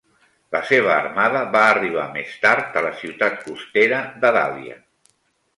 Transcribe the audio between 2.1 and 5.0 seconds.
més tard a la ciutat costera d"Adalia.